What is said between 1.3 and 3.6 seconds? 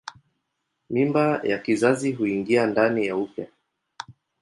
ya kizazi huingia ndani ya uke.